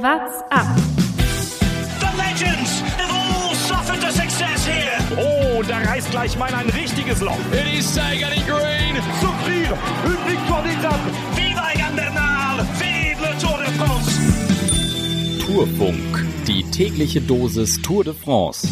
[0.00, 0.76] What's up?
[1.98, 4.96] The legends have all suffered the success here.
[5.18, 7.36] Oh, da reißt gleich mal ein richtiges Loch.
[7.50, 8.94] It is Sagan in green.
[9.20, 11.00] Souffrir une victoire d'étape.
[11.34, 12.64] Viva Egan Bernal!
[12.78, 14.20] Vive le Tour de France!
[15.44, 18.68] Tourfunk, die tägliche Dosis Tour de France.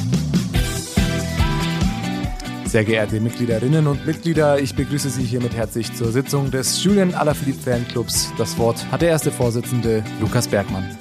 [2.67, 7.63] Sehr geehrte Mitgliederinnen und Mitglieder, ich begrüße Sie hiermit herzlich zur Sitzung des Julien Alaphilippe
[7.63, 8.33] Fanclubs.
[8.39, 10.97] Das Wort hat der erste Vorsitzende Lukas Bergmann.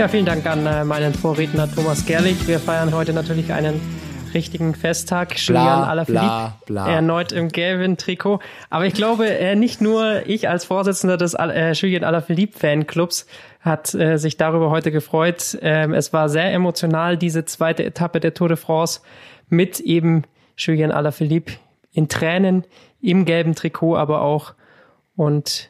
[0.00, 2.48] Ja, vielen Dank an äh, meinen Vorredner Thomas Gerlich.
[2.48, 3.78] Wir feiern heute natürlich einen
[4.32, 5.38] richtigen Festtag.
[5.38, 6.88] Julian Alaphilippe bla, bla.
[6.88, 8.40] erneut im gelben Trikot.
[8.70, 13.26] Aber ich glaube, äh, nicht nur ich als Vorsitzender des äh, Julian Alaphilippe Fanclubs
[13.60, 15.58] hat äh, sich darüber heute gefreut.
[15.60, 19.02] Ähm, es war sehr emotional, diese zweite Etappe der Tour de France
[19.50, 20.22] mit eben
[20.56, 21.52] Julien Alaphilippe
[21.92, 22.64] in Tränen
[23.02, 24.54] im gelben Trikot, aber auch
[25.14, 25.68] und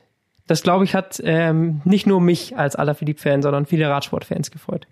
[0.50, 4.88] das glaube ich hat ähm, nicht nur mich als Alaphilippe-Fan, sondern viele Radsportfans gefreut.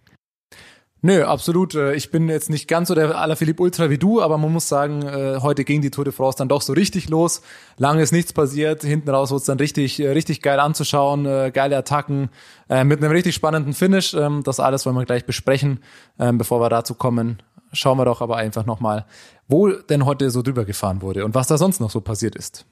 [1.01, 1.75] Nö, absolut.
[1.75, 4.69] Äh, Ich bin jetzt nicht ganz so der Alaphilippe Ultra wie du, aber man muss
[4.69, 7.42] sagen, äh, heute ging die Tour de France dann doch so richtig los.
[7.77, 8.83] Lange ist nichts passiert.
[8.83, 11.25] Hinten raus wurde es dann richtig, äh, richtig geil anzuschauen.
[11.53, 12.31] Geile Attacken
[12.69, 14.14] mit einem richtig spannenden Finish.
[14.14, 15.81] Ähm, Das alles wollen wir gleich besprechen.
[16.19, 17.42] Ähm, Bevor wir dazu kommen,
[17.73, 19.06] schauen wir doch aber einfach nochmal,
[19.48, 22.64] wo denn heute so drüber gefahren wurde und was da sonst noch so passiert ist.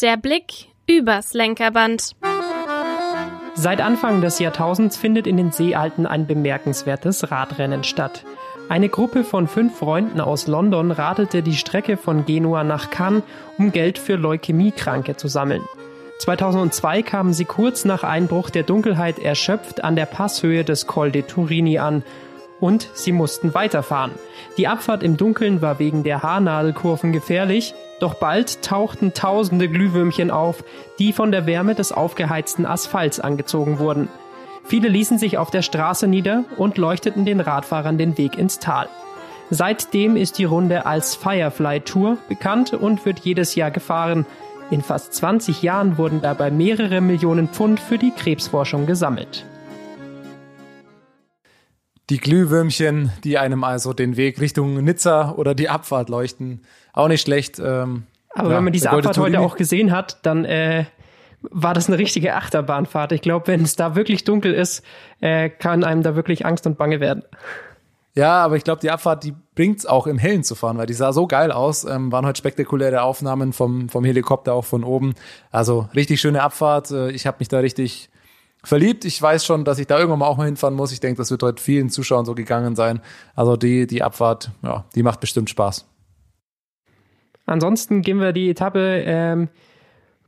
[0.00, 2.12] Der Blick übers Lenkerband.
[3.54, 8.24] Seit Anfang des Jahrtausends findet in den Seealten ein bemerkenswertes Radrennen statt.
[8.68, 13.22] Eine Gruppe von fünf Freunden aus London radelte die Strecke von Genua nach Cannes,
[13.58, 15.62] um Geld für Leukämiekranke zu sammeln.
[16.18, 21.22] 2002 kamen sie kurz nach Einbruch der Dunkelheit erschöpft an der Passhöhe des Col de
[21.22, 22.02] Turini an
[22.60, 24.12] und sie mussten weiterfahren.
[24.56, 30.64] Die Abfahrt im Dunkeln war wegen der Haarnadelkurven gefährlich, doch bald tauchten tausende Glühwürmchen auf,
[30.98, 34.08] die von der Wärme des aufgeheizten Asphalts angezogen wurden.
[34.64, 38.88] Viele ließen sich auf der Straße nieder und leuchteten den Radfahrern den Weg ins Tal.
[39.48, 44.26] Seitdem ist die Runde als Firefly Tour bekannt und wird jedes Jahr gefahren.
[44.70, 49.46] In fast 20 Jahren wurden dabei mehrere Millionen Pfund für die Krebsforschung gesammelt.
[52.10, 56.62] Die Glühwürmchen, die einem also den Weg Richtung Nizza oder die Abfahrt leuchten,
[56.92, 57.58] auch nicht schlecht.
[57.58, 60.84] Ähm, Aber ja, wenn man diese Abfahrt heute Turini- auch gesehen hat, dann äh,
[61.42, 63.12] war das eine richtige Achterbahnfahrt.
[63.12, 64.84] Ich glaube, wenn es da wirklich dunkel ist,
[65.20, 67.24] äh, kann einem da wirklich Angst und Bange werden.
[68.14, 70.94] Ja, aber ich glaube, die Abfahrt, die bringt's auch im Hellen zu fahren, weil die
[70.94, 71.84] sah so geil aus.
[71.84, 75.14] Ähm, waren heute spektakuläre Aufnahmen vom, vom Helikopter auch von oben.
[75.50, 76.90] Also richtig schöne Abfahrt.
[76.92, 78.08] Äh, Ich habe mich da richtig
[78.66, 79.04] verliebt.
[79.04, 80.92] Ich weiß schon, dass ich da irgendwann mal auch mal hinfahren muss.
[80.92, 83.00] Ich denke, das wird heute vielen Zuschauern so gegangen sein.
[83.34, 85.86] Also die, die Abfahrt, ja, die macht bestimmt Spaß.
[87.46, 89.48] Ansonsten gehen wir die Etappe ähm,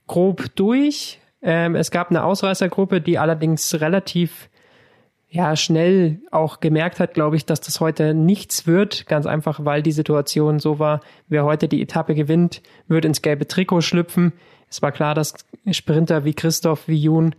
[0.06, 1.21] grob durch.
[1.43, 4.49] Ähm, es gab eine Ausreißergruppe, die allerdings relativ
[5.31, 9.06] ja, schnell auch gemerkt hat, glaube ich, dass das heute nichts wird.
[9.06, 13.47] Ganz einfach, weil die Situation so war, wer heute die Etappe gewinnt, wird ins gelbe
[13.47, 14.32] Trikot schlüpfen.
[14.70, 15.34] Es war klar, dass
[15.70, 17.34] Sprinter wie Christoph, wie Jun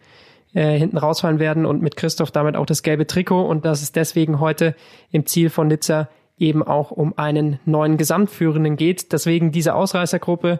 [0.53, 3.91] äh, hinten rausfallen werden und mit Christoph damit auch das gelbe Trikot und dass es
[3.91, 4.75] deswegen heute
[5.11, 9.11] im Ziel von Nizza eben auch um einen neuen Gesamtführenden geht.
[9.11, 10.59] Deswegen diese Ausreißergruppe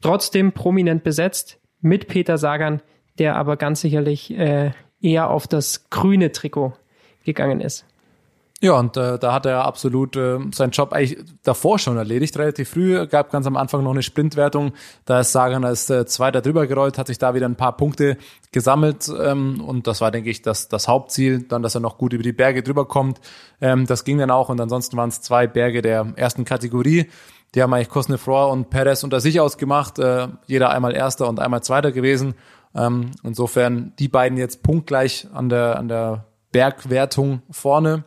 [0.00, 2.80] trotzdem prominent besetzt mit Peter Sagan,
[3.18, 4.70] der aber ganz sicherlich äh,
[5.00, 6.74] eher auf das grüne Trikot
[7.24, 7.84] gegangen ist.
[8.64, 12.38] Ja, und äh, da hat er absolut äh, seinen Job eigentlich davor schon erledigt.
[12.38, 14.72] Relativ früh gab ganz am Anfang noch eine Sprintwertung.
[15.04, 18.16] Da ist Sagan als äh, Zweiter drüber gerollt, hat sich da wieder ein paar Punkte
[18.52, 19.12] gesammelt.
[19.22, 21.42] Ähm, und das war, denke ich, das, das Hauptziel.
[21.42, 23.20] Dann, dass er noch gut über die Berge drüber kommt.
[23.60, 24.48] Ähm, das ging dann auch.
[24.48, 27.10] Und ansonsten waren es zwei Berge der ersten Kategorie.
[27.54, 29.98] Die haben eigentlich Cosnefroy und Perez unter sich ausgemacht.
[29.98, 32.32] Äh, jeder einmal Erster und einmal Zweiter gewesen.
[32.74, 38.04] Ähm, insofern die beiden jetzt punktgleich an der, an der Bergwertung vorne.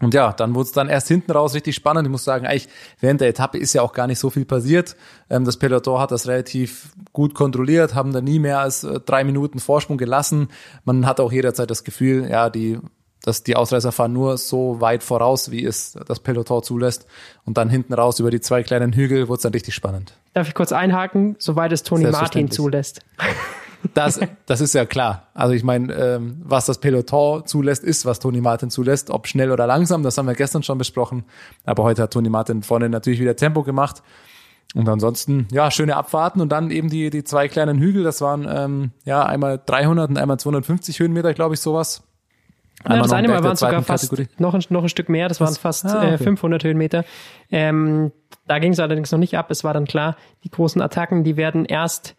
[0.00, 2.06] Und ja, dann wurde es dann erst hinten raus richtig spannend.
[2.06, 2.68] Ich muss sagen, eigentlich
[3.00, 4.96] während der Etappe ist ja auch gar nicht so viel passiert.
[5.28, 9.24] Ähm, das Peloton hat das relativ gut kontrolliert, haben da nie mehr als äh, drei
[9.24, 10.48] Minuten Vorsprung gelassen.
[10.84, 12.78] Man hat auch jederzeit das Gefühl, ja, die,
[13.22, 17.06] dass die Ausreißer fahren nur so weit voraus, wie es das Peloton zulässt.
[17.44, 20.14] Und dann hinten raus über die zwei kleinen Hügel wurde es dann richtig spannend.
[20.32, 23.00] Darf ich kurz einhaken, soweit es Tony Martin zulässt.
[23.94, 25.28] Das, das ist ja klar.
[25.34, 29.10] Also ich meine, ähm, was das Peloton zulässt, ist, was Tony Martin zulässt.
[29.10, 31.24] Ob schnell oder langsam, das haben wir gestern schon besprochen.
[31.64, 34.02] Aber heute hat Tony Martin vorne natürlich wieder Tempo gemacht.
[34.74, 38.04] Und ansonsten, ja, schöne Abfahrten und dann eben die, die zwei kleinen Hügel.
[38.04, 42.04] Das waren ähm, ja einmal 300 und einmal 250 Höhenmeter, glaube ich, sowas.
[42.88, 45.28] Ja, das eine ein Mal waren sogar zweiten fast noch ein, noch ein Stück mehr,
[45.28, 46.14] das waren fast Ah, okay.
[46.14, 47.04] äh, 500 Höhenmeter.
[47.50, 48.10] Ähm,
[48.46, 49.50] da ging es allerdings noch nicht ab.
[49.50, 52.14] Es war dann klar, die großen Attacken, die werden erst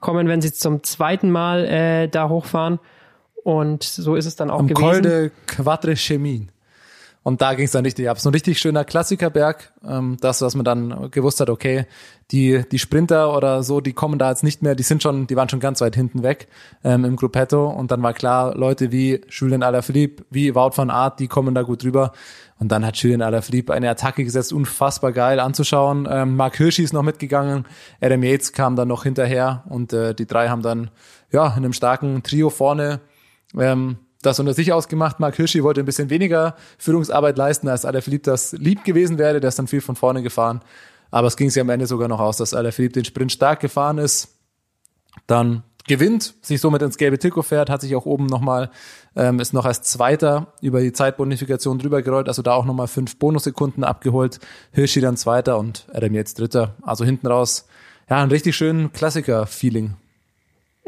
[0.00, 2.78] kommen, wenn sie zum zweiten Mal äh, da hochfahren.
[3.42, 4.82] Und so ist es dann auch Am gewesen.
[4.82, 6.50] Col de Quatre Chemin.
[7.26, 8.20] Und da ging es dann richtig ab.
[8.20, 9.72] So ein richtig schöner Klassikerberg.
[9.84, 11.86] Ähm, das, was man dann gewusst hat, okay,
[12.30, 15.34] die, die Sprinter oder so, die kommen da jetzt nicht mehr, die sind schon, die
[15.34, 16.46] waren schon ganz weit hinten weg
[16.84, 17.66] ähm, im Gruppetto.
[17.68, 21.62] Und dann war klar, Leute wie Julien Alaphilippe, wie Wout van Aert, die kommen da
[21.62, 22.12] gut rüber.
[22.58, 26.08] Und dann hat Julien Alaphilippe eine Attacke gesetzt, unfassbar geil anzuschauen.
[26.10, 27.66] Ähm, Mark Hirschi ist noch mitgegangen,
[28.00, 30.90] Adam Yates kam dann noch hinterher und äh, die drei haben dann
[31.30, 33.00] ja in einem starken Trio vorne
[33.56, 35.20] ähm, das unter sich ausgemacht.
[35.20, 39.40] Mark Hirschi wollte ein bisschen weniger Führungsarbeit leisten, als Alaphilippe das lieb gewesen wäre.
[39.40, 40.62] Der ist dann viel von vorne gefahren.
[41.10, 43.98] Aber es ging sich am Ende sogar noch aus, dass Alaphilippe den Sprint stark gefahren
[43.98, 44.28] ist.
[45.26, 48.70] Dann gewinnt, sich somit ins gelbe Trikot fährt, hat sich auch oben nochmal,
[49.14, 53.18] ähm, ist noch als Zweiter über die Zeitbonifikation drüber gerollt, also da auch nochmal fünf
[53.18, 54.40] Bonussekunden abgeholt.
[54.72, 56.74] Hirschi dann Zweiter und Adam jetzt Dritter.
[56.82, 57.68] Also hinten raus,
[58.08, 59.94] ja, ein richtig schönen Klassiker-Feeling.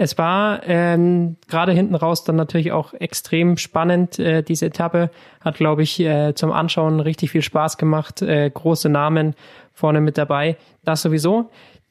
[0.00, 4.20] Es war ähm, gerade hinten raus dann natürlich auch extrem spannend.
[4.20, 5.10] Äh, diese Etappe
[5.40, 8.22] hat, glaube ich, äh, zum Anschauen richtig viel Spaß gemacht.
[8.22, 9.34] Äh, große Namen
[9.72, 10.56] vorne mit dabei.
[10.84, 11.50] Das sowieso.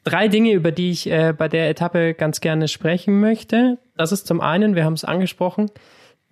[0.10, 3.78] Drei Dinge, über die ich äh, bei der Etappe ganz gerne sprechen möchte.
[3.96, 5.70] Das ist zum einen, wir haben es angesprochen,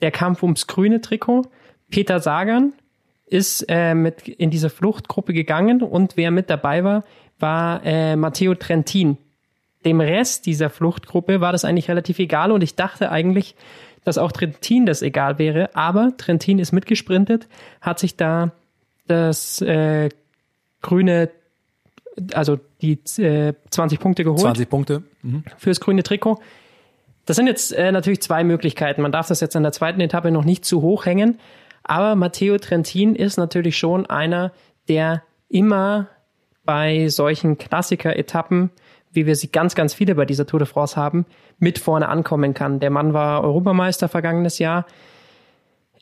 [0.01, 1.43] der Kampf ums grüne Trikot.
[1.89, 2.73] Peter Sagan
[3.25, 7.03] ist äh, mit in diese Fluchtgruppe gegangen und wer mit dabei war,
[7.39, 9.17] war äh, Matteo Trentin,
[9.85, 13.55] dem Rest dieser Fluchtgruppe war das eigentlich relativ egal und ich dachte eigentlich,
[14.03, 17.47] dass auch Trentin das egal wäre, aber Trentin ist mitgesprintet,
[17.81, 18.51] hat sich da
[19.07, 20.09] das äh,
[20.81, 21.29] grüne,
[22.33, 25.03] also die äh, 20 Punkte geholt 20 Punkte.
[25.21, 25.43] Mhm.
[25.57, 26.39] fürs grüne Trikot.
[27.25, 29.01] Das sind jetzt äh, natürlich zwei Möglichkeiten.
[29.01, 31.39] Man darf das jetzt in der zweiten Etappe noch nicht zu hoch hängen,
[31.83, 34.51] aber Matteo Trentin ist natürlich schon einer,
[34.87, 36.07] der immer
[36.63, 38.71] bei solchen Klassiker-Etappen
[39.15, 41.25] wie wir sie ganz, ganz viele bei dieser Tour de France haben,
[41.57, 42.79] mit vorne ankommen kann.
[42.79, 44.85] Der Mann war Europameister vergangenes Jahr,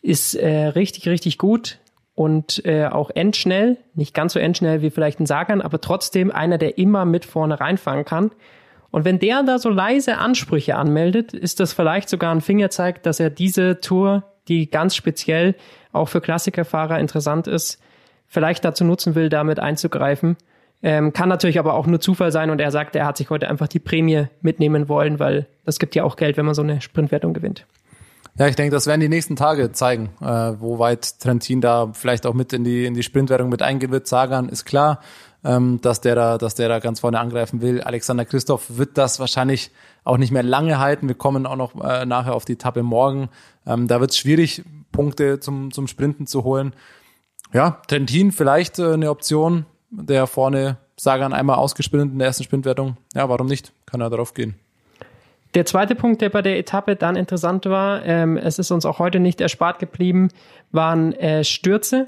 [0.01, 1.80] ist äh, richtig, richtig gut
[2.15, 6.57] und äh, auch endschnell, nicht ganz so endschnell wie vielleicht ein Sagan, aber trotzdem einer,
[6.57, 8.31] der immer mit vorne reinfahren kann.
[8.92, 13.19] Und wenn der da so leise Ansprüche anmeldet, ist das vielleicht sogar ein Fingerzeig, dass
[13.19, 15.56] er diese Tour, die ganz speziell
[15.92, 17.81] auch für Klassikerfahrer interessant ist,
[18.27, 20.38] vielleicht dazu nutzen will, damit einzugreifen.
[20.83, 23.50] Ähm, kann natürlich aber auch nur Zufall sein und er sagt, er hat sich heute
[23.50, 26.81] einfach die Prämie mitnehmen wollen, weil das gibt ja auch Geld, wenn man so eine
[26.81, 27.66] Sprintwertung gewinnt.
[28.38, 30.25] Ja, ich denke, das werden die nächsten Tage zeigen, äh,
[30.59, 34.07] wo weit Trentin da vielleicht auch mit in die in die Sprintwertung mit eingehen wird.
[34.07, 35.01] Sagan ist klar,
[35.44, 37.81] ähm, dass der da, dass der da ganz vorne angreifen will.
[37.81, 39.69] Alexander Christoph wird das wahrscheinlich
[40.03, 41.07] auch nicht mehr lange halten.
[41.07, 43.30] Wir kommen auch noch äh, nachher auf die Etappe morgen.
[43.68, 46.74] Ähm, da wird es schwierig, Punkte zum zum Sprinten zu holen.
[47.53, 52.97] Ja, Trentin vielleicht äh, eine Option, der vorne Sagan einmal ausgesprintet in der ersten Sprintwertung.
[53.13, 53.74] Ja, warum nicht?
[53.85, 54.56] Kann er darauf gehen.
[55.55, 59.00] Der zweite Punkt, der bei der Etappe dann interessant war, ähm, es ist uns auch
[59.00, 60.29] heute nicht erspart geblieben,
[60.71, 62.07] waren äh, Stürze.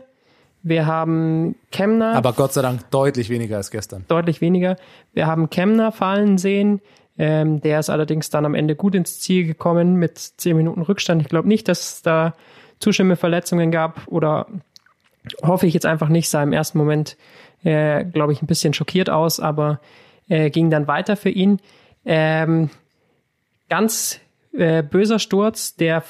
[0.64, 2.16] Wir haben Kemner.
[2.16, 4.04] Aber Gott sei Dank deutlich weniger als gestern.
[4.08, 4.78] Deutlich weniger.
[5.14, 6.82] Wir haben Kemner fallen sehen.
[7.20, 11.22] Ähm, der ist allerdings dann am Ende gut ins Ziel gekommen mit zehn Minuten Rückstand.
[11.22, 12.34] Ich glaube nicht, dass es da
[12.80, 14.48] Zuschauerverletzungen gab oder
[15.44, 16.30] hoffe ich jetzt einfach nicht.
[16.30, 17.16] Sah im ersten Moment,
[17.64, 19.80] äh, glaube ich, ein bisschen schockiert aus, aber
[20.28, 21.60] äh, ging dann weiter für ihn.
[22.06, 22.72] Ähm,
[23.70, 24.20] ganz
[24.54, 26.04] äh, böser Sturz, der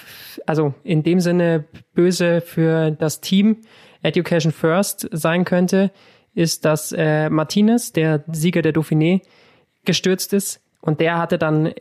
[0.46, 3.62] also in dem Sinne böse für das Team
[4.04, 5.92] Education First sein könnte,
[6.36, 9.22] ist, dass äh, Martinez, der Sieger der Dauphiné,
[9.86, 10.62] gestürzt ist.
[10.82, 11.74] Und der hatte dann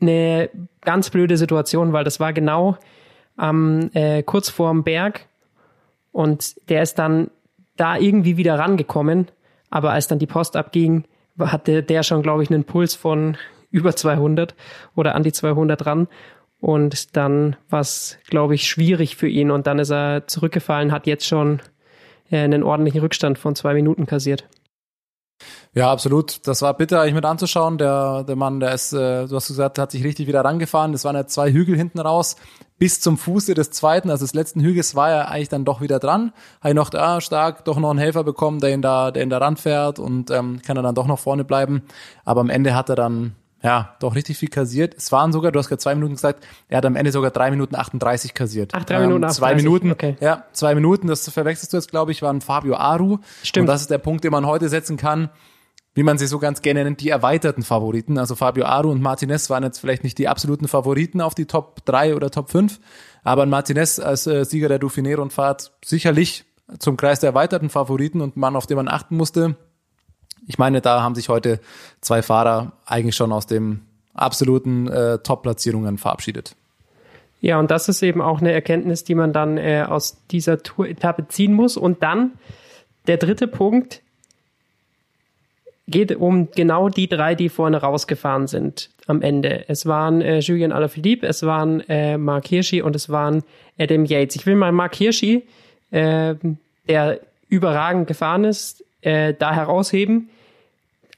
[0.00, 2.76] eine ganz blöde Situation, weil das war genau
[3.36, 5.26] am äh, kurz vorm Berg.
[6.12, 7.30] Und der ist dann
[7.76, 9.28] da irgendwie wieder rangekommen,
[9.70, 11.04] aber als dann die Post abging,
[11.38, 13.36] hatte der schon, glaube ich, einen Puls von
[13.74, 14.54] über 200
[14.94, 16.08] oder an die 200 ran.
[16.60, 19.50] Und dann war es, glaube ich, schwierig für ihn.
[19.50, 21.60] Und dann ist er zurückgefallen, hat jetzt schon
[22.30, 24.48] äh, einen ordentlichen Rückstand von zwei Minuten kassiert.
[25.74, 26.46] Ja, absolut.
[26.46, 27.78] Das war bitter, eigentlich mit anzuschauen.
[27.78, 30.94] Der, der Mann, der ist, äh, du hast gesagt, hat sich richtig wieder rangefahren.
[30.94, 32.36] Es waren ja zwei Hügel hinten raus.
[32.78, 35.98] Bis zum Fuße des zweiten, also des letzten Hügels, war er eigentlich dann doch wieder
[35.98, 36.32] dran.
[36.60, 39.30] Habe ich noch da stark doch noch einen Helfer bekommen, der ihn da, der ihn
[39.30, 41.82] da ranfährt und ähm, kann er dann doch noch vorne bleiben.
[42.24, 44.94] Aber am Ende hat er dann ja, doch richtig viel kassiert.
[44.94, 47.50] Es waren sogar, du hast gerade zwei Minuten gesagt, er hat am Ende sogar drei
[47.50, 48.72] Minuten 38 kassiert.
[48.74, 49.38] Ach, drei Minuten ähm, 38.
[49.38, 50.16] Zwei Minuten, okay.
[50.20, 53.18] ja, zwei Minuten, das verwechselst du jetzt, glaube ich, waren Fabio Aru.
[53.42, 53.62] Stimmt.
[53.62, 55.30] Und das ist der Punkt, den man heute setzen kann,
[55.94, 58.18] wie man sie so ganz gerne nennt, die erweiterten Favoriten.
[58.18, 61.86] Also Fabio Aru und Martinez waren jetzt vielleicht nicht die absoluten Favoriten auf die Top
[61.86, 62.78] 3 oder Top 5,
[63.22, 66.44] aber Martinez als äh, Sieger der Dauphiné-Rundfahrt sicherlich
[66.78, 69.56] zum Kreis der erweiterten Favoriten und Mann, auf den man achten musste.
[70.46, 71.60] Ich meine, da haben sich heute
[72.00, 73.80] zwei Fahrer eigentlich schon aus dem
[74.14, 76.54] absoluten äh, Top-Platzierungen verabschiedet.
[77.40, 81.28] Ja, und das ist eben auch eine Erkenntnis, die man dann äh, aus dieser Tour-Etappe
[81.28, 81.76] ziehen muss.
[81.76, 82.32] Und dann
[83.06, 84.00] der dritte Punkt
[85.86, 89.68] geht um genau die drei, die vorne rausgefahren sind am Ende.
[89.68, 93.42] Es waren äh, Julien Alaphilippe, es waren äh, Mark Hirschi und es waren
[93.78, 94.36] Adam Yates.
[94.36, 95.46] Ich will mal Mark Hirschi,
[95.90, 96.36] äh,
[96.88, 100.30] der überragend gefahren ist, äh, da herausheben.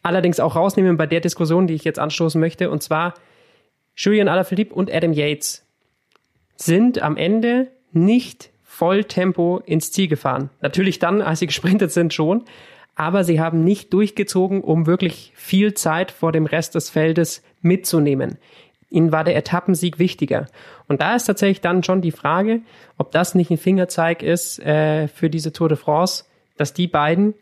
[0.06, 2.70] Allerdings auch rausnehmen bei der Diskussion, die ich jetzt anstoßen möchte.
[2.70, 3.14] Und zwar
[3.96, 5.66] Julian Alaphilippe und Adam Yates
[6.54, 10.50] sind am Ende nicht Volltempo ins Ziel gefahren.
[10.60, 12.44] Natürlich dann, als sie gesprintet sind, schon.
[12.94, 18.38] Aber sie haben nicht durchgezogen, um wirklich viel Zeit vor dem Rest des Feldes mitzunehmen.
[18.88, 20.46] Ihnen war der Etappensieg wichtiger.
[20.86, 22.60] Und da ist tatsächlich dann schon die Frage,
[22.96, 27.34] ob das nicht ein Fingerzeig ist äh, für diese Tour de France, dass die beiden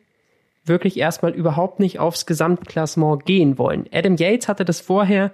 [0.65, 3.87] wirklich erstmal überhaupt nicht aufs Gesamtklassement gehen wollen.
[3.93, 5.31] Adam Yates hatte das vorher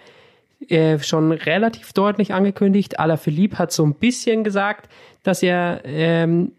[0.68, 2.96] äh, schon relativ deutlich angekündigt.
[3.18, 4.90] Philippe hat so ein bisschen gesagt,
[5.22, 6.52] dass er ähm,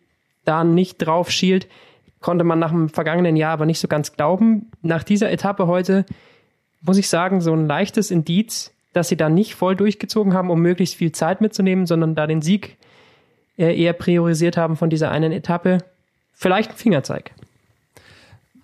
[0.46, 1.68] da nicht drauf schielt.
[2.20, 4.72] Konnte man nach dem vergangenen Jahr aber nicht so ganz glauben.
[4.82, 6.06] Nach dieser Etappe heute
[6.82, 10.62] muss ich sagen, so ein leichtes Indiz, dass sie da nicht voll durchgezogen haben, um
[10.62, 12.78] möglichst viel Zeit mitzunehmen, sondern da den Sieg
[13.58, 15.80] äh, eher priorisiert haben von dieser einen Etappe.
[16.34, 17.32] Vielleicht ein Fingerzeig.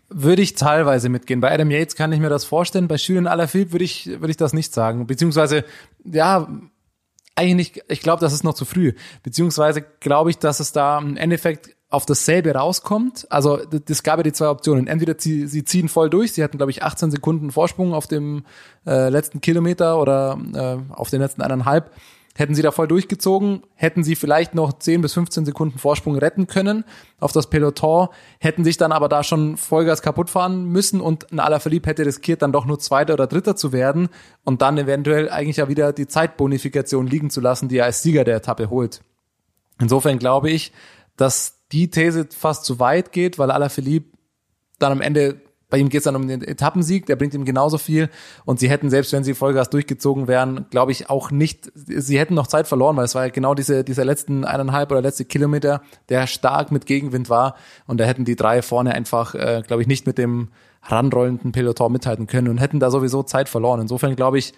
[0.09, 1.41] Würde ich teilweise mitgehen.
[1.41, 2.87] Bei Adam Yates kann ich mir das vorstellen.
[2.87, 5.05] Bei Julian Alaphilippe würde ich, würde ich das nicht sagen.
[5.05, 5.65] Beziehungsweise,
[6.05, 6.47] ja,
[7.35, 8.93] eigentlich nicht, ich glaube, das ist noch zu früh.
[9.23, 13.27] Beziehungsweise glaube ich, dass es da im Endeffekt auf dasselbe rauskommt.
[13.29, 14.87] Also das gab ja die zwei Optionen.
[14.87, 18.43] Entweder sie, sie ziehen voll durch, sie hatten, glaube ich, 18 Sekunden Vorsprung auf dem
[18.85, 21.91] äh, letzten Kilometer oder äh, auf den letzten eineinhalb.
[22.37, 26.45] Hätten sie da voll durchgezogen, hätten sie vielleicht noch 10 bis 15 Sekunden Vorsprung retten
[26.45, 26.85] können
[27.19, 31.39] auf das Peloton, hätten sich dann aber da schon Vollgas kaputt fahren müssen und ein
[31.39, 34.09] Alaphilippe hätte riskiert, dann doch nur Zweiter oder Dritter zu werden
[34.43, 38.23] und dann eventuell eigentlich ja wieder die Zeitbonifikation liegen zu lassen, die er als Sieger
[38.23, 39.01] der Etappe holt.
[39.79, 40.71] Insofern glaube ich,
[41.15, 44.15] dass die These fast zu weit geht, weil Alaphilippe
[44.77, 47.77] dann am Ende bei ihm geht es dann um den Etappensieg, der bringt ihm genauso
[47.77, 48.09] viel.
[48.45, 52.35] Und sie hätten, selbst wenn sie Vollgas durchgezogen wären, glaube ich auch nicht, sie hätten
[52.35, 55.81] noch Zeit verloren, weil es war ja genau diese, dieser letzten eineinhalb oder letzte Kilometer,
[56.07, 57.55] der stark mit Gegenwind war.
[57.85, 60.49] Und da hätten die drei vorne einfach, äh, glaube ich, nicht mit dem
[60.83, 63.81] ranrollenden Peloton mithalten können und hätten da sowieso Zeit verloren.
[63.81, 64.53] Insofern glaube ich,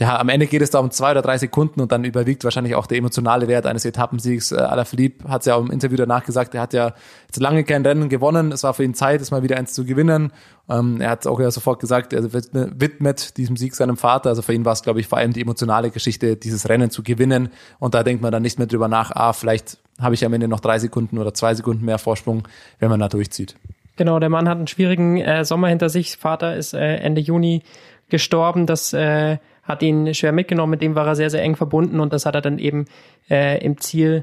[0.00, 2.74] ja, am Ende geht es da um zwei oder drei Sekunden und dann überwiegt wahrscheinlich
[2.74, 4.50] auch der emotionale Wert eines Etappensiegs.
[4.50, 6.94] Äh, Alaphilippe hat es ja auch im Interview danach gesagt, er hat ja
[7.26, 8.50] jetzt lange kein Rennen gewonnen.
[8.50, 10.32] Es war für ihn Zeit, es mal wieder eins zu gewinnen.
[10.68, 14.30] Ähm, er hat auch ja sofort gesagt, er widmet diesem Sieg seinem Vater.
[14.30, 17.04] Also für ihn war es, glaube ich, vor allem die emotionale Geschichte, dieses Rennen zu
[17.04, 17.50] gewinnen.
[17.78, 20.48] Und da denkt man dann nicht mehr drüber nach, ah, vielleicht habe ich am Ende
[20.48, 22.48] noch drei Sekunden oder zwei Sekunden mehr Vorsprung,
[22.80, 23.54] wenn man da durchzieht.
[23.94, 26.16] Genau, der Mann hat einen schwierigen äh, Sommer hinter sich.
[26.16, 27.62] Vater ist äh, Ende Juni
[28.08, 28.66] gestorben.
[28.66, 32.12] Das äh, hat ihn schwer mitgenommen, mit dem war er sehr, sehr eng verbunden und
[32.12, 32.86] das hat er dann eben
[33.30, 34.22] äh, im Ziel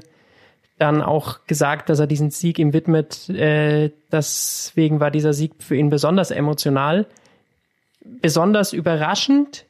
[0.78, 3.28] dann auch gesagt, dass er diesen Sieg ihm widmet.
[3.28, 7.06] Äh, deswegen war dieser Sieg für ihn besonders emotional.
[8.04, 9.64] Besonders überraschend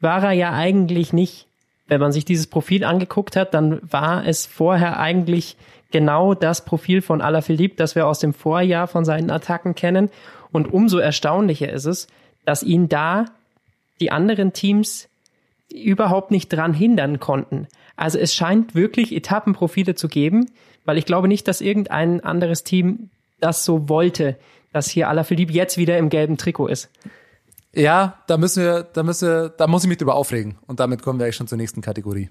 [0.00, 1.46] war er ja eigentlich nicht.
[1.86, 5.56] Wenn man sich dieses Profil angeguckt hat, dann war es vorher eigentlich
[5.90, 10.10] genau das Profil von Alaphilippe, das wir aus dem Vorjahr von seinen Attacken kennen.
[10.50, 12.06] Und umso erstaunlicher ist es,
[12.44, 13.26] dass ihn da
[14.00, 15.08] die anderen Teams
[15.74, 17.66] überhaupt nicht dran hindern konnten.
[17.96, 20.50] Also es scheint wirklich Etappenprofile zu geben,
[20.84, 24.36] weil ich glaube nicht, dass irgendein anderes Team das so wollte,
[24.72, 26.90] dass hier Alaphilippe jetzt wieder im gelben Trikot ist.
[27.72, 30.58] Ja, da müssen wir, da müssen wir, da muss ich mich drüber aufregen.
[30.66, 32.30] Und damit kommen wir eigentlich schon zur nächsten Kategorie.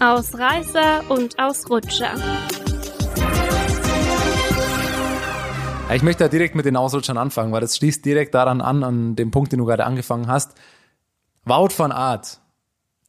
[0.00, 2.14] Ausreißer und Ausrutscher.
[5.94, 9.16] Ich möchte da direkt mit den Ausrutschern anfangen, weil das schließt direkt daran an, an
[9.16, 10.54] dem Punkt, den du gerade angefangen hast.
[11.44, 12.38] Wout von Art.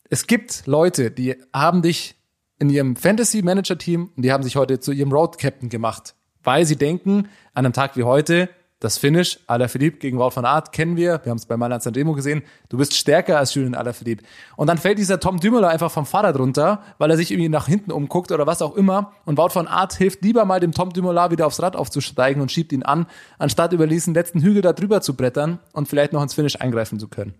[0.09, 2.15] Es gibt Leute, die haben dich
[2.57, 6.15] in ihrem Fantasy Manager Team und die haben sich heute zu ihrem Road Captain gemacht,
[6.41, 8.49] weil sie denken, an einem Tag wie heute,
[8.79, 12.13] das Finish Alaphilippe gegen Wout van Art kennen wir, wir haben es bei Mailand Sanremo
[12.13, 14.23] gesehen, du bist stärker als Julian Alaphilippe.
[14.55, 17.67] Und dann fällt dieser Tom Dumoulin einfach vom Fahrrad runter, weil er sich irgendwie nach
[17.67, 20.91] hinten umguckt oder was auch immer und Wout van Art hilft lieber mal dem Tom
[20.91, 23.05] Dumoulin wieder aufs Rad aufzusteigen und schiebt ihn an,
[23.37, 26.99] anstatt über diesen letzten Hügel da drüber zu brettern und vielleicht noch ins Finish eingreifen
[26.99, 27.35] zu können.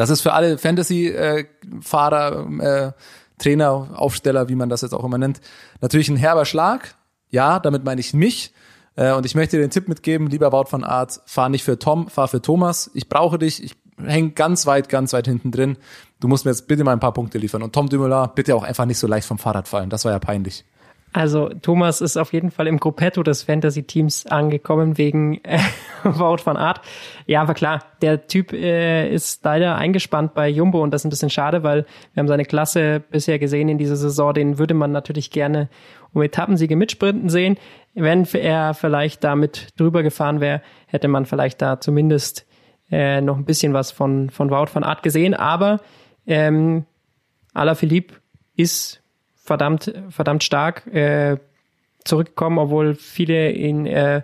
[0.00, 2.92] Das ist für alle Fantasy-Fahrer, äh,
[3.36, 5.42] Trainer, Aufsteller, wie man das jetzt auch immer nennt,
[5.82, 6.94] natürlich ein herber Schlag.
[7.28, 8.54] Ja, damit meine ich mich.
[8.96, 11.78] Äh, und ich möchte dir den Tipp mitgeben, lieber Wout von Art, fahr nicht für
[11.78, 12.90] Tom, fahr für Thomas.
[12.94, 13.62] Ich brauche dich.
[13.62, 15.76] Ich hänge ganz weit, ganz weit hinten drin.
[16.18, 17.62] Du musst mir jetzt bitte mal ein paar Punkte liefern.
[17.62, 19.90] Und Tom Dumoulin, bitte auch einfach nicht so leicht vom Fahrrad fallen.
[19.90, 20.64] Das war ja peinlich.
[21.12, 25.58] Also Thomas ist auf jeden Fall im Gruppetto des Fantasy-Teams angekommen wegen äh,
[26.04, 26.80] Wout van Art.
[27.26, 31.10] Ja, aber klar, der Typ äh, ist leider eingespannt bei Jumbo und das ist ein
[31.10, 34.32] bisschen schade, weil wir haben seine Klasse bisher gesehen in dieser Saison.
[34.34, 35.68] Den würde man natürlich gerne
[36.12, 37.56] um Etappensiege mitsprinten sehen.
[37.94, 42.46] Wenn er vielleicht damit drüber gefahren wäre, hätte man vielleicht da zumindest
[42.90, 45.34] äh, noch ein bisschen was von, von Wout van Art gesehen.
[45.34, 45.80] Aber
[46.26, 46.84] ähm,
[47.52, 48.14] Alaphilippe
[48.54, 48.99] ist
[49.50, 51.36] verdammt, verdammt stark äh,
[52.04, 54.22] zurückgekommen, obwohl viele ihn äh,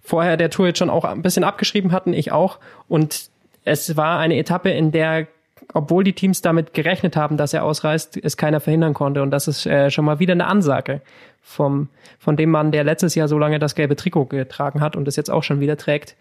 [0.00, 2.60] vorher der Tour jetzt schon auch ein bisschen abgeschrieben hatten, ich auch.
[2.86, 3.28] Und
[3.64, 5.26] es war eine Etappe, in der,
[5.74, 9.20] obwohl die Teams damit gerechnet haben, dass er ausreist, es keiner verhindern konnte.
[9.20, 11.00] Und das ist äh, schon mal wieder eine Ansage
[11.42, 11.88] vom,
[12.20, 15.16] von dem Mann, der letztes Jahr so lange das gelbe Trikot getragen hat und es
[15.16, 16.14] jetzt auch schon wieder trägt.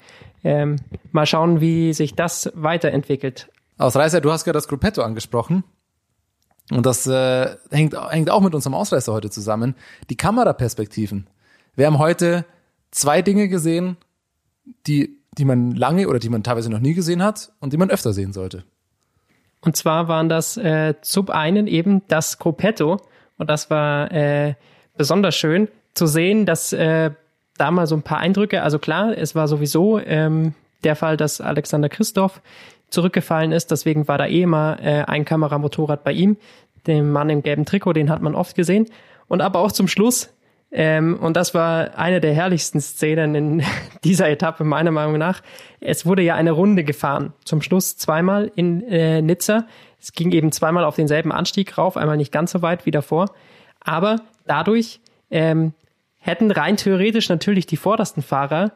[0.43, 0.77] Ähm,
[1.11, 3.49] mal schauen, wie sich das weiterentwickelt.
[3.77, 5.63] Ausreißer, du hast gerade das Gruppetto angesprochen.
[6.71, 9.75] Und das äh, hängt, hängt auch mit unserem Ausreißer heute zusammen.
[10.09, 11.27] Die Kameraperspektiven.
[11.75, 12.45] Wir haben heute
[12.91, 13.97] zwei Dinge gesehen,
[14.85, 17.89] die, die man lange oder die man teilweise noch nie gesehen hat und die man
[17.89, 18.63] öfter sehen sollte.
[19.61, 22.99] Und zwar waren das äh, zum einen eben das Gruppetto.
[23.37, 24.55] Und das war äh,
[24.97, 27.11] besonders schön zu sehen, dass äh,
[27.57, 31.41] da mal so ein paar Eindrücke, also klar, es war sowieso ähm, der Fall, dass
[31.41, 32.41] Alexander Christoph
[32.89, 33.71] zurückgefallen ist.
[33.71, 36.37] Deswegen war da eh immer äh, ein Kameramotorrad bei ihm.
[36.85, 38.87] Den Mann im gelben Trikot, den hat man oft gesehen.
[39.27, 40.33] Und aber auch zum Schluss,
[40.71, 43.63] ähm, und das war eine der herrlichsten Szenen in
[44.03, 45.41] dieser Etappe, meiner Meinung nach.
[45.79, 47.33] Es wurde ja eine Runde gefahren.
[47.45, 49.65] Zum Schluss zweimal in äh, Nizza.
[49.99, 53.31] Es ging eben zweimal auf denselben Anstieg rauf, einmal nicht ganz so weit wie davor.
[53.79, 54.99] Aber dadurch
[55.31, 55.73] ähm,
[56.17, 58.73] hätten rein theoretisch natürlich die vordersten Fahrer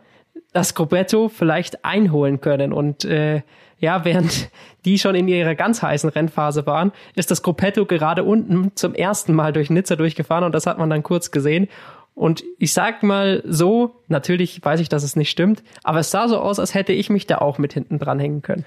[0.54, 2.74] das Gruppetto vielleicht einholen können.
[2.74, 3.42] Und äh,
[3.80, 4.50] ja, während
[4.86, 9.34] die schon in ihrer ganz heißen Rennphase waren, ist das Gruppetto gerade unten zum ersten
[9.34, 11.68] Mal durch Nizza durchgefahren und das hat man dann kurz gesehen.
[12.14, 16.28] Und ich sag mal so, natürlich weiß ich, dass es nicht stimmt, aber es sah
[16.28, 18.66] so aus, als hätte ich mich da auch mit hinten dran hängen können.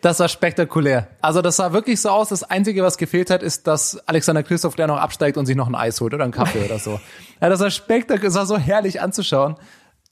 [0.00, 1.06] Das war spektakulär.
[1.20, 2.30] Also das sah wirklich so aus.
[2.30, 5.68] Das Einzige, was gefehlt hat, ist, dass Alexander Christoph gleich noch absteigt und sich noch
[5.68, 7.00] ein Eis holt oder einen Kaffee oder so.
[7.40, 9.56] Ja, das war spektakulär, das war so herrlich anzuschauen,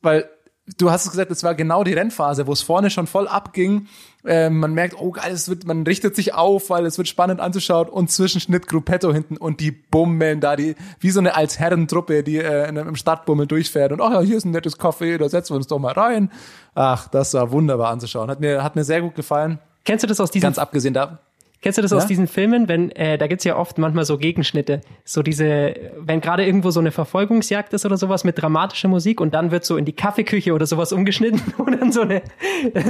[0.03, 0.29] weil
[0.79, 3.87] du hast es gesagt, es war genau die Rennphase, wo es vorne schon voll abging.
[4.25, 7.41] Äh, man merkt, oh geil, es wird, man richtet sich auf, weil es wird spannend
[7.41, 12.39] anzuschauen und Zwischenschnitt Gruppetto hinten und die bummeln da, die, wie so eine Als-Herren-Truppe, die
[12.39, 15.57] äh, im Stadtbummel durchfährt und ach ja, hier ist ein nettes Café, da setzen wir
[15.57, 16.31] uns doch mal rein.
[16.75, 18.31] Ach, das war wunderbar anzuschauen.
[18.31, 19.59] Hat mir, hat mir sehr gut gefallen.
[19.85, 20.47] Kennst du das aus diesem?
[20.47, 21.21] Ganz abgesehen da.
[21.63, 21.99] Kennst du das ja?
[21.99, 26.23] aus diesen Filmen, wenn äh, da gibt's ja oft manchmal so Gegenschnitte, so diese, wenn
[26.23, 29.77] gerade irgendwo so eine Verfolgungsjagd ist oder sowas mit dramatischer Musik und dann wird so
[29.77, 32.23] in die Kaffeeküche oder sowas umgeschnitten und dann so eine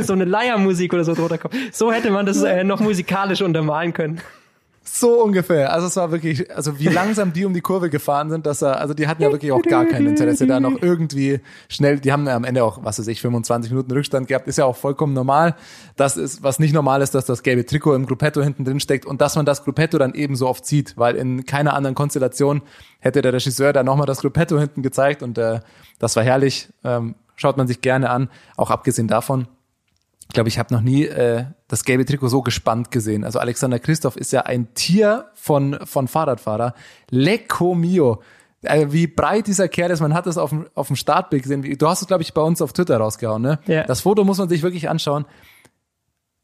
[0.02, 1.54] so eine Leiermusik oder so drunter kommt.
[1.72, 4.20] So hätte man das äh, noch musikalisch untermalen können.
[4.92, 5.72] So ungefähr.
[5.72, 8.80] Also es war wirklich, also wie langsam die um die Kurve gefahren sind, dass er,
[8.80, 12.26] also die hatten ja wirklich auch gar kein Interesse da noch irgendwie schnell, die haben
[12.26, 15.12] ja am Ende auch, was weiß ich, 25 Minuten Rückstand gehabt, ist ja auch vollkommen
[15.12, 15.54] normal.
[15.94, 19.06] Das ist, was nicht normal ist, dass das gelbe Trikot im Gruppetto hinten drin steckt
[19.06, 22.60] und dass man das Gruppetto dann eben so oft sieht, weil in keiner anderen Konstellation
[22.98, 25.60] hätte der Regisseur da nochmal das Gruppetto hinten gezeigt und äh,
[26.00, 26.68] das war herrlich.
[26.82, 29.46] Ähm, schaut man sich gerne an, auch abgesehen davon
[30.30, 33.24] ich glaube, ich habe noch nie äh, das gelbe Trikot so gespannt gesehen.
[33.24, 36.74] Also Alexander Christoph ist ja ein Tier von, von Fahrradfahrer.
[37.10, 38.22] Lecco mio.
[38.64, 41.62] Also wie breit dieser Kerl ist, man hat das auf dem, auf dem Startbild gesehen.
[41.76, 43.58] Du hast es, glaube ich, bei uns auf Twitter rausgehauen, ne?
[43.66, 43.82] Ja.
[43.82, 45.24] Das Foto muss man sich wirklich anschauen.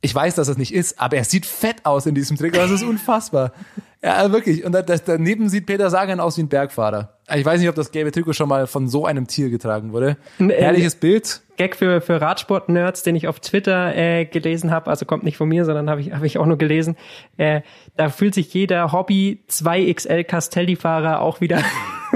[0.00, 2.58] Ich weiß, dass es nicht ist, aber er sieht fett aus in diesem Trikot.
[2.58, 3.52] Das ist unfassbar.
[4.02, 4.64] Ja, wirklich.
[4.64, 7.15] Und das, daneben sieht Peter Sagan aus wie ein Bergfahrer.
[7.34, 10.16] Ich weiß nicht, ob das gelbe Trikot schon mal von so einem Tier getragen wurde.
[10.38, 11.42] Ein äh, herrliches Bild.
[11.56, 15.48] Gag für, für Radsport-Nerds, den ich auf Twitter äh, gelesen habe, also kommt nicht von
[15.48, 16.96] mir, sondern habe ich, hab ich auch nur gelesen.
[17.36, 17.62] Äh,
[17.96, 21.62] da fühlt sich jeder Hobby 2XL Castelli-Fahrer auch wieder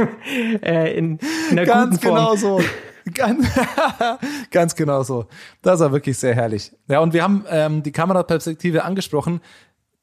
[0.62, 1.18] äh, in,
[1.50, 2.16] in einer Ganz guten Form.
[2.16, 2.60] genau so.
[3.14, 3.48] Ganz,
[4.52, 5.26] ganz genau so.
[5.62, 6.70] Das war wirklich sehr herrlich.
[6.86, 9.40] Ja, und wir haben ähm, die Kameraperspektive angesprochen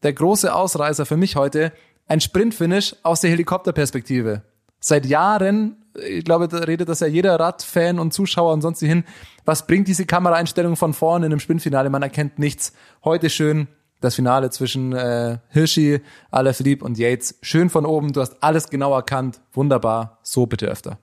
[0.04, 1.72] der große Ausreißer für mich heute,
[2.08, 4.44] ein Sprintfinish aus der Helikopterperspektive.
[4.80, 9.04] Seit Jahren, ich glaube, da redet das ja jeder Radfan und Zuschauer und sonst hin.
[9.46, 11.90] Was bringt diese Kameraeinstellung von vorne in einem Sprintfinale?
[11.90, 12.74] Man erkennt nichts.
[13.04, 13.68] Heute schön
[14.02, 17.40] das Finale zwischen äh, Hirschi, Alaphilippe und Yates.
[17.42, 19.42] Schön von oben, du hast alles genau erkannt.
[19.54, 21.00] Wunderbar, so bitte öfter.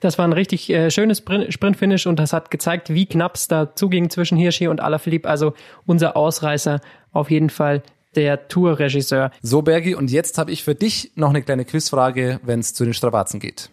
[0.00, 3.74] Das war ein richtig äh, schönes Sprintfinish und das hat gezeigt, wie knapp es da
[3.74, 5.28] zuging zwischen Hirschi und Alaphilippe.
[5.28, 5.54] Also
[5.86, 6.80] unser Ausreißer
[7.12, 7.82] auf jeden Fall
[8.16, 9.30] der Tourregisseur.
[9.42, 12.84] So, Bergi, und jetzt habe ich für dich noch eine kleine Quizfrage, wenn es zu
[12.84, 13.70] den Stravazen geht.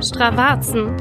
[0.00, 0.96] Stravazen.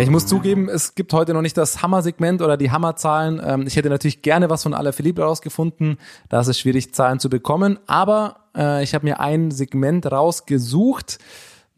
[0.00, 3.38] Ja, ich muss zugeben, es gibt heute noch nicht das Hammer-Segment oder die Hammerzahlen.
[3.44, 5.98] Ähm, ich hätte natürlich gerne was von Alaphilippe rausgefunden.
[6.30, 7.78] Da ist es schwierig, Zahlen zu bekommen.
[7.86, 11.18] Aber äh, ich habe mir ein Segment rausgesucht.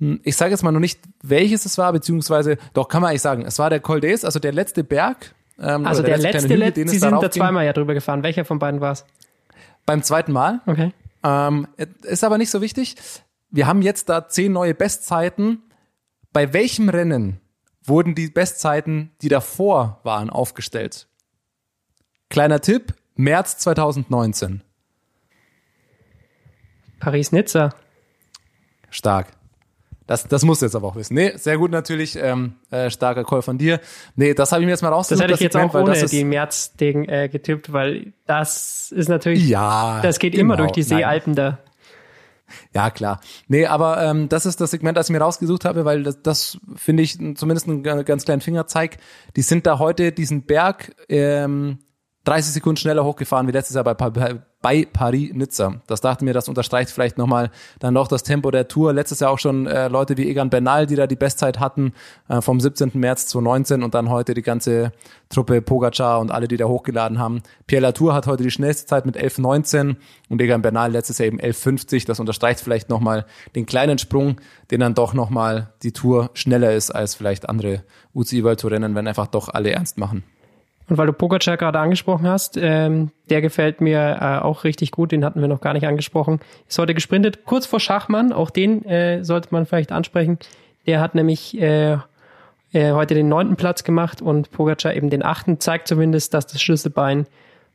[0.02, 3.22] Hm, Ich sage jetzt mal noch nicht, welches es war, beziehungsweise, doch kann man eigentlich
[3.22, 5.32] sagen, es war der Col d'Aes, also der letzte Berg.
[5.60, 7.94] ähm, Also oder der letzte, Hügel, letzte den es Sie sind da zweimal ja drüber
[7.94, 8.22] gefahren.
[8.24, 9.04] Welcher von beiden war es?
[9.86, 10.60] Beim zweiten Mal.
[10.66, 10.92] Okay.
[11.22, 11.68] Ähm,
[12.02, 12.96] ist aber nicht so wichtig.
[13.50, 15.62] Wir haben jetzt da zehn neue Bestzeiten.
[16.32, 17.40] Bei welchem Rennen
[17.84, 21.06] wurden die Bestzeiten, die davor waren, aufgestellt?
[22.28, 24.62] Kleiner Tipp, März 2019.
[26.98, 27.70] Paris-Nizza.
[28.90, 29.28] Stark.
[30.06, 31.14] Das, das musst du jetzt aber auch wissen.
[31.14, 32.16] Nee, sehr gut natürlich.
[32.16, 33.80] Ähm, äh, starker Call von dir.
[34.16, 35.22] Nee, das habe ich mir jetzt mal Das rausgesucht.
[35.24, 39.08] hätte ich jetzt Segment, auch ohne das ist, die März-Ding äh, getippt, weil das ist
[39.08, 40.00] natürlich, Ja.
[40.02, 40.68] das geht immer genau.
[40.68, 40.98] durch die Nein.
[41.00, 41.58] Seealpen da.
[42.74, 43.20] Ja, klar.
[43.48, 46.58] Nee, aber ähm, das ist das Segment, das ich mir rausgesucht habe, weil das, das
[46.76, 48.98] finde ich zumindest einen ganz kleinen Fingerzeig.
[49.36, 51.78] Die sind da heute diesen Berg ähm,
[52.24, 54.10] 30 Sekunden schneller hochgefahren wie letztes Jahr bei, Pa-
[54.62, 55.80] bei Paris-Nizza.
[55.86, 58.92] Das dachte mir, das unterstreicht vielleicht nochmal dann doch das Tempo der Tour.
[58.92, 61.92] Letztes Jahr auch schon äh, Leute wie Egan Bernal, die da die Bestzeit hatten,
[62.28, 62.92] äh, vom 17.
[62.94, 64.92] März 2019 und dann heute die ganze
[65.28, 67.42] Truppe Pogacar und alle, die da hochgeladen haben.
[67.66, 69.96] Pierre Latour hat heute die schnellste Zeit mit 11,19
[70.28, 72.06] und Egan Bernal letztes Jahr eben 11,50.
[72.06, 74.36] Das unterstreicht vielleicht nochmal den kleinen Sprung,
[74.70, 77.82] den dann doch nochmal die Tour schneller ist als vielleicht andere
[78.14, 80.22] UCI World Tour Rennen, wenn einfach doch alle ernst machen.
[80.92, 85.10] Und weil du Pogacar gerade angesprochen hast, ähm, der gefällt mir äh, auch richtig gut,
[85.10, 86.38] den hatten wir noch gar nicht angesprochen.
[86.68, 90.38] Ist heute gesprintet, kurz vor Schachmann, auch den äh, sollte man vielleicht ansprechen.
[90.86, 91.92] Der hat nämlich äh,
[92.72, 96.60] äh, heute den neunten Platz gemacht und Pogacar eben den achten, zeigt zumindest, dass das
[96.60, 97.26] Schlüsselbein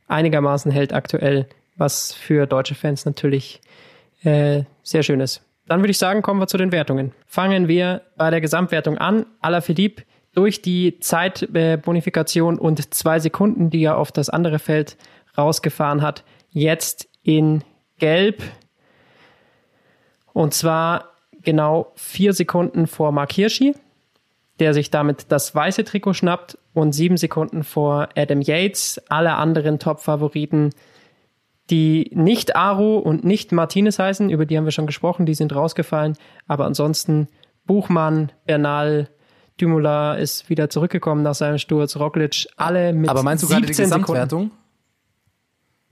[0.07, 3.61] einigermaßen hält aktuell, was für deutsche Fans natürlich
[4.21, 5.41] äh, sehr schön ist.
[5.65, 7.13] Dann würde ich sagen, kommen wir zu den Wertungen.
[7.25, 9.25] Fangen wir bei der Gesamtwertung an.
[9.41, 10.03] Alaphilippe
[10.37, 14.95] durch die Zeitbonifikation und zwei Sekunden, die er auf das andere Feld
[15.35, 17.63] rausgefahren hat, jetzt in
[17.97, 18.43] Gelb.
[20.33, 21.05] Und zwar
[21.41, 23.73] genau vier Sekunden vor Mark Hirschi,
[24.59, 29.01] der sich damit das weiße Trikot schnappt und sieben Sekunden vor Adam Yates.
[29.09, 30.69] Alle anderen Top-Favoriten
[31.71, 35.53] die nicht Aru und nicht Martinez heißen, über die haben wir schon gesprochen, die sind
[35.53, 36.15] rausgefallen.
[36.47, 37.27] Aber ansonsten
[37.65, 39.09] Buchmann, Bernal,
[39.59, 43.73] Dümula ist wieder zurückgekommen nach seinem Sturz, Roglic, alle mit Aber meinst du gerade die
[43.73, 44.05] 17 Sekunden.
[44.05, 44.51] Gesamtwertung?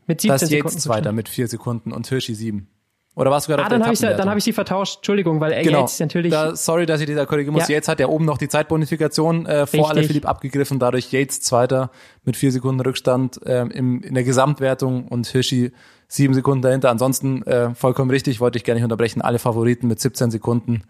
[0.07, 0.79] Mit Da 17 ist Yates Sekunden.
[0.79, 2.67] Zweiter mit vier Sekunden und Hirschi sieben.
[3.15, 4.97] Oder warst du gerade Ah, auf der dann habe ich, dann hab ich sie vertauscht.
[4.97, 5.79] Entschuldigung, weil Genau.
[5.79, 6.31] Yates natürlich.
[6.31, 7.67] Da, sorry, dass ich da korrigieren muss.
[7.69, 7.75] Ja.
[7.75, 10.79] Yates hat ja oben noch die Zeitbonifikation äh, vor alle Philipp abgegriffen.
[10.79, 11.91] Dadurch Yates Zweiter
[12.25, 15.71] mit vier Sekunden Rückstand ähm, im, in der Gesamtwertung und Hirschi
[16.09, 16.89] sieben Sekunden dahinter.
[16.91, 19.21] Ansonsten äh, vollkommen richtig, wollte ich gerne nicht unterbrechen.
[19.21, 20.83] Alle Favoriten mit 17 Sekunden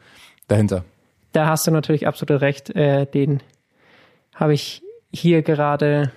[0.48, 0.84] dahinter.
[1.36, 2.70] Da hast du natürlich absolut recht.
[2.70, 3.44] Äh, den
[4.34, 6.14] habe ich hier gerade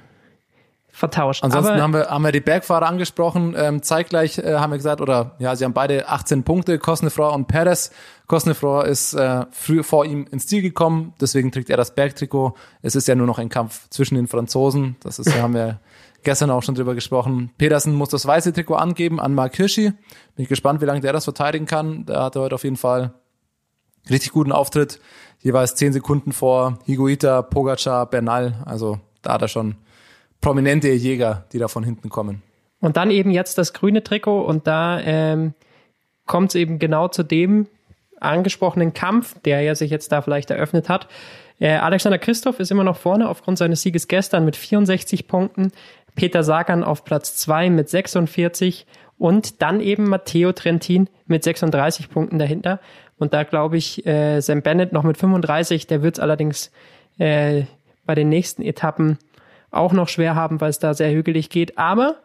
[0.90, 1.42] vertauscht.
[1.42, 3.52] Ansonsten Aber haben wir, haben wir die Bergfahrer angesprochen.
[3.56, 7.48] Ähm, zeitgleich äh, haben wir gesagt, oder ja, sie haben beide 18 Punkte, Cosnefroy und
[7.48, 7.90] Perez.
[8.28, 12.54] Cosnefroy ist äh, früh vor ihm ins Ziel gekommen, deswegen trägt er das Bergtrikot.
[12.82, 14.96] Es ist ja nur noch ein Kampf zwischen den Franzosen.
[15.00, 15.80] Das ist, ja, haben wir
[16.22, 17.50] gestern auch schon drüber gesprochen.
[17.58, 19.90] Pedersen muss das weiße Trikot angeben an Mark Hirschi.
[19.90, 22.06] Bin ich gespannt, wie lange der das verteidigen kann.
[22.06, 23.14] Der hatte heute auf jeden Fall
[24.10, 25.00] richtig guten Auftritt.
[25.40, 28.54] Jeweils 10 Sekunden vor Higuita, Pogacar, Bernal.
[28.64, 29.76] Also da hat er schon
[30.40, 32.42] prominente Jäger, die da von hinten kommen.
[32.80, 35.54] Und dann eben jetzt das grüne Trikot und da ähm,
[36.26, 37.66] kommt es eben genau zu dem
[38.20, 41.08] angesprochenen Kampf, der ja sich jetzt da vielleicht eröffnet hat.
[41.60, 45.72] Äh, Alexander Christoph ist immer noch vorne aufgrund seines Sieges gestern mit 64 Punkten.
[46.14, 48.86] Peter Sagan auf Platz 2 mit 46
[49.18, 52.80] und dann eben Matteo Trentin mit 36 Punkten dahinter.
[53.18, 56.70] Und da glaube ich, äh, Sam Bennett noch mit 35, der wird es allerdings
[57.18, 57.64] äh,
[58.06, 59.18] bei den nächsten Etappen
[59.70, 61.78] auch noch schwer haben, weil es da sehr hügelig geht.
[61.78, 62.16] Aber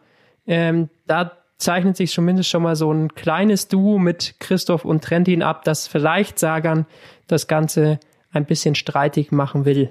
[0.46, 5.42] ähm, da zeichnet sich zumindest schon mal so ein kleines Duo mit Christoph und Trentin
[5.42, 6.86] ab, das vielleicht Sagan
[7.26, 7.98] das Ganze
[8.32, 9.88] ein bisschen streitig machen will.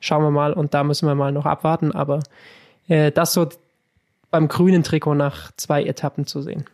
[0.00, 2.20] Schauen wir mal und da müssen wir mal noch abwarten, aber
[2.88, 3.48] äh, das so
[4.30, 6.64] beim grünen Trikot nach zwei Etappen zu sehen.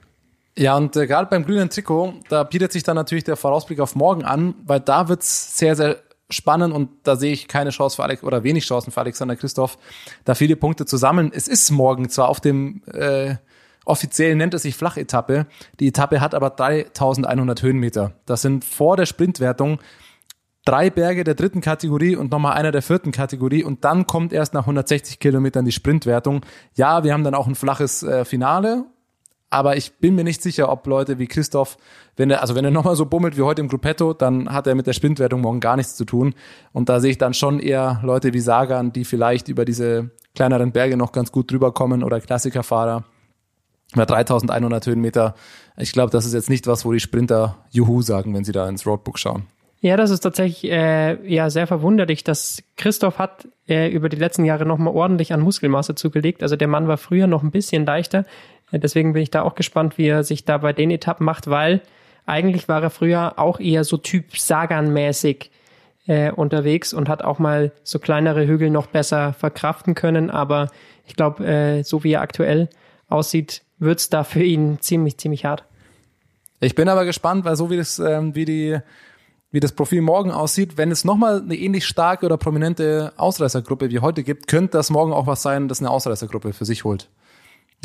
[0.57, 3.95] Ja, und äh, gerade beim grünen Trikot, da bietet sich dann natürlich der Vorausblick auf
[3.95, 8.03] morgen an, weil da wird's sehr, sehr spannend und da sehe ich keine Chance für
[8.03, 9.79] Alex oder wenig Chancen für Alexander Christoph,
[10.25, 11.31] da viele Punkte zu sammeln.
[11.35, 13.37] Es ist morgen zwar auf dem äh,
[13.85, 15.47] offiziell nennt es sich Flachetappe,
[15.81, 18.13] die Etappe hat aber 3100 Höhenmeter.
[18.27, 19.81] Das sind vor der Sprintwertung
[20.65, 24.55] drei Berge der dritten Kategorie und nochmal einer der vierten Kategorie und dann kommt erst
[24.55, 26.43] nach 160 Kilometern die Sprintwertung.
[26.75, 28.85] Ja, wir haben dann auch ein flaches äh, Finale,
[29.51, 31.77] Aber ich bin mir nicht sicher, ob Leute wie Christoph,
[32.17, 34.77] wenn er, also wenn er nochmal so bummelt wie heute im Gruppetto, dann hat er
[34.77, 36.35] mit der Sprintwertung morgen gar nichts zu tun.
[36.73, 40.71] Und da sehe ich dann schon eher Leute wie Sagan, die vielleicht über diese kleineren
[40.71, 43.05] Berge noch ganz gut drüber kommen oder Klassikerfahrer.
[43.93, 45.35] Über 3100 Höhenmeter.
[45.77, 48.69] Ich glaube, das ist jetzt nicht was, wo die Sprinter Juhu sagen, wenn sie da
[48.69, 49.49] ins Roadbook schauen.
[49.83, 54.45] Ja, das ist tatsächlich äh, ja sehr verwunderlich, dass Christoph hat äh, über die letzten
[54.45, 56.43] Jahre nochmal ordentlich an Muskelmasse zugelegt.
[56.43, 58.27] Also der Mann war früher noch ein bisschen leichter.
[58.73, 61.83] Deswegen bin ich da auch gespannt, wie er sich da bei den Etappen macht, weil
[62.27, 65.51] eigentlich war er früher auch eher so Typ Sagan-mäßig
[66.07, 70.31] äh, unterwegs und hat auch mal so kleinere Hügel noch besser verkraften können.
[70.31, 70.69] Aber
[71.07, 72.69] ich glaube, äh, so wie er aktuell
[73.09, 75.65] aussieht, wird's da für ihn ziemlich, ziemlich hart.
[76.61, 78.79] Ich bin aber gespannt, weil so wie das, ähm, wie die
[79.51, 80.77] wie das Profil morgen aussieht.
[80.77, 85.13] Wenn es nochmal eine ähnlich starke oder prominente Ausreißergruppe wie heute gibt, könnte das morgen
[85.13, 87.09] auch was sein, das eine Ausreißergruppe für sich holt.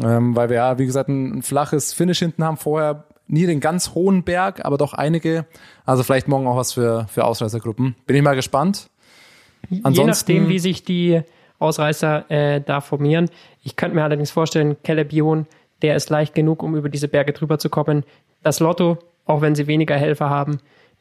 [0.04, 3.60] Ähm, weil wir ja, wie gesagt, ein, ein, flaches Finish hinten haben, vorher nie den
[3.60, 5.46] ganz hohen Berg, aber doch einige.
[5.86, 7.96] Also vielleicht morgen auch was für, für Ausreißergruppen.
[8.06, 8.90] Bin ich mal gespannt.
[9.84, 11.22] Ansonsten, Je nachdem, wie sich die
[11.60, 13.30] Ausreißer äh, da formieren.
[13.64, 15.48] Ich könnte mir allerdings vorstellen, Caleb Ewan,
[15.82, 18.04] der ist leicht genug, um über diese Berge drüber zu kommen.
[18.44, 20.60] Das Lotto, auch wenn sie weniger Helfer haben,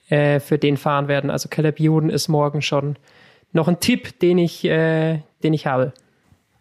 [0.09, 1.31] äh, für den fahren werden.
[1.31, 2.97] Also Caleb Ewan ist morgen schon
[3.53, 5.93] noch ein Tipp, den ich, äh, den ich habe.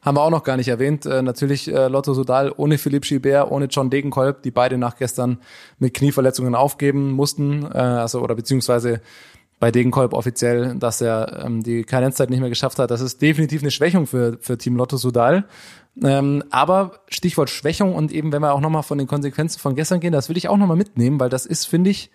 [0.03, 1.05] Haben wir auch noch gar nicht erwähnt.
[1.05, 5.39] Äh, natürlich äh, Lotto Sudal ohne Philipp Gilbert, ohne John Degenkolb, die beide nach gestern
[5.79, 9.01] mit Knieverletzungen aufgeben mussten, äh, also oder beziehungsweise
[9.59, 12.91] bei Degenkolb offiziell, dass er ähm, die Karenzzeit nicht mehr geschafft hat.
[12.91, 15.45] Das ist definitiv eine Schwächung für, für Team Lotto Sudal.
[16.03, 20.01] Ähm, aber Stichwort Schwächung und eben, wenn wir auch nochmal von den Konsequenzen von gestern
[20.01, 22.11] gehen, das will ich auch nochmal mitnehmen, weil das ist, finde ich,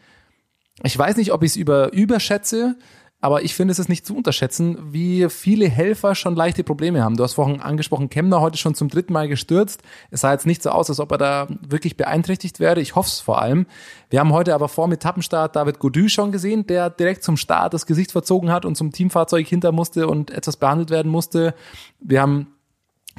[0.82, 2.76] ich weiß nicht, ob ich es über, überschätze,
[3.20, 7.16] aber ich finde es ist nicht zu unterschätzen, wie viele Helfer schon leichte Probleme haben.
[7.16, 9.82] Du hast vorhin angesprochen, Kemner heute schon zum dritten Mal gestürzt.
[10.10, 12.80] Es sah jetzt nicht so aus, als ob er da wirklich beeinträchtigt wäre.
[12.80, 13.66] Ich hoffe es vor allem.
[14.08, 17.74] Wir haben heute aber vor dem Etappenstart David Godu schon gesehen, der direkt zum Start
[17.74, 21.54] das Gesicht verzogen hat und zum Teamfahrzeug hinter musste und etwas behandelt werden musste.
[21.98, 22.54] Wir haben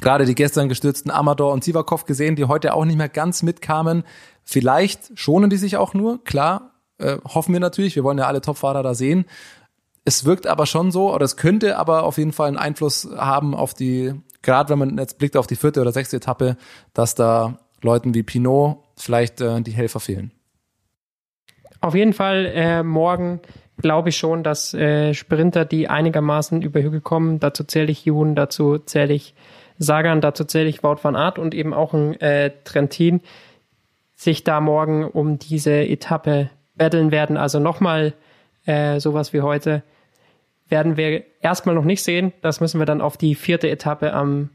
[0.00, 4.04] gerade die gestern gestürzten Amador und Sivakov gesehen, die heute auch nicht mehr ganz mitkamen.
[4.44, 7.96] Vielleicht schonen die sich auch nur, klar, äh, hoffen wir natürlich.
[7.96, 9.24] Wir wollen ja alle Topfahrer da sehen.
[10.10, 13.54] Es wirkt aber schon so, oder es könnte aber auf jeden Fall einen Einfluss haben
[13.54, 16.56] auf die, gerade wenn man jetzt blickt auf die vierte oder sechste Etappe,
[16.94, 20.32] dass da Leuten wie Pinot vielleicht äh, die Helfer fehlen.
[21.80, 23.38] Auf jeden Fall äh, morgen
[23.80, 28.34] glaube ich schon, dass äh, Sprinter, die einigermaßen über Hügel kommen, dazu zähle ich Jun,
[28.34, 29.36] dazu zähle ich
[29.78, 33.20] Sagan, dazu zähle ich Wout van Aert und eben auch ein äh, Trentin,
[34.16, 37.36] sich da morgen um diese Etappe battlen werden.
[37.36, 38.14] Also nochmal
[38.66, 39.84] äh, sowas wie heute
[40.70, 42.32] werden wir erstmal noch nicht sehen.
[42.42, 44.50] Das müssen wir dann auf die vierte Etappe am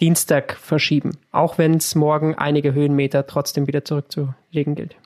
[0.00, 1.18] Dienstag verschieben.
[1.32, 4.96] Auch wenn es morgen einige Höhenmeter trotzdem wieder zurückzulegen gilt.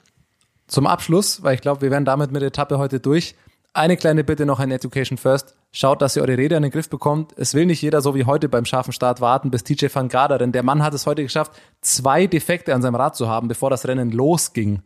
[0.66, 3.34] Zum Abschluss, weil ich glaube, wir werden damit mit der Etappe heute durch.
[3.74, 5.56] Eine kleine Bitte noch an Education First.
[5.70, 7.32] Schaut, dass ihr eure Räder in den Griff bekommt.
[7.36, 10.52] Es will nicht jeder so wie heute beim scharfen Start warten, bis TJ van Garderen.
[10.52, 13.88] Der Mann hat es heute geschafft, zwei Defekte an seinem Rad zu haben, bevor das
[13.88, 14.82] Rennen losging.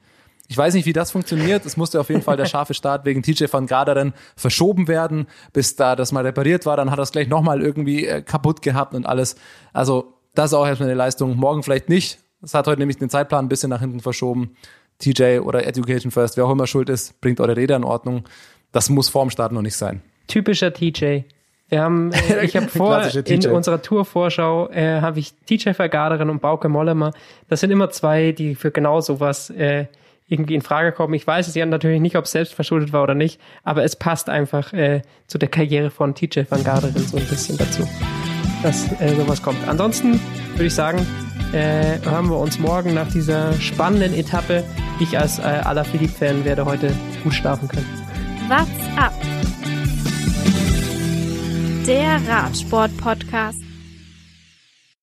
[0.48, 1.66] Ich weiß nicht, wie das funktioniert.
[1.66, 5.76] Es musste auf jeden Fall der scharfe Start wegen TJ van Garderen verschoben werden, bis
[5.76, 6.76] da das mal repariert war.
[6.76, 9.37] Dann hat er es gleich nochmal irgendwie äh, kaputt gehabt und alles.
[9.72, 11.37] Also das ist auch erstmal eine Leistung.
[11.37, 12.18] Morgen vielleicht nicht.
[12.42, 14.56] Es hat heute nämlich den Zeitplan ein bisschen nach hinten verschoben.
[14.98, 18.24] TJ oder Education First, wer auch immer schuld ist, bringt eure Räder in Ordnung.
[18.72, 20.02] Das muss vorm Start noch nicht sein.
[20.26, 21.22] Typischer TJ.
[21.68, 26.40] Wir haben, äh, ich habe vor in unserer Tour-Vorschau äh, habe ich TJ Vergaderen und
[26.40, 27.12] Bauke Mollemer.
[27.48, 29.87] Das sind immer zwei, die für genau sowas äh,
[30.28, 31.14] irgendwie in Frage kommen.
[31.14, 33.96] Ich weiß es ja natürlich nicht, ob es selbst verschuldet war oder nicht, aber es
[33.96, 37.88] passt einfach äh, zu der Karriere von TJ Van Garderen so ein bisschen dazu,
[38.62, 39.66] dass äh, sowas kommt.
[39.68, 40.20] Ansonsten
[40.54, 41.06] würde ich sagen,
[41.52, 44.64] äh, hören wir uns morgen nach dieser spannenden Etappe.
[44.98, 47.86] Ich als äh, aller Philipp-Fan werde heute gut schlafen können.
[48.48, 49.12] What's up?
[51.86, 53.65] Der Radsport-Podcast.